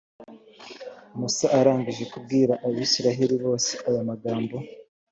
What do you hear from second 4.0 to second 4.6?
magambo,